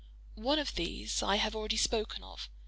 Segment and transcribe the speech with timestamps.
[0.41, 2.49] One of these I have already spoken of.